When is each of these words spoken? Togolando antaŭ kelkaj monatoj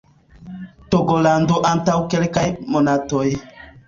Togolando 0.95 1.59
antaŭ 1.71 1.97
kelkaj 2.13 2.47
monatoj 2.77 3.27